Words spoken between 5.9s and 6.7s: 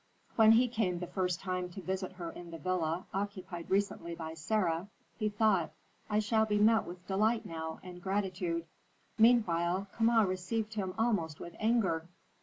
"I shall be